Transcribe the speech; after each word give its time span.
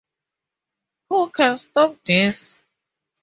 Who 1.09 1.29
can 1.29 1.57
stop 1.57 2.03
this? 2.03 2.63